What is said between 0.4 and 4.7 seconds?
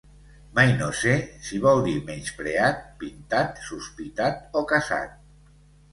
Mai no sé si vol dir menyspreat, pintat, sospitat o